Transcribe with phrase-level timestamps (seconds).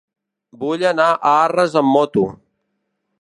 [0.63, 2.25] Vull anar a Arres amb moto.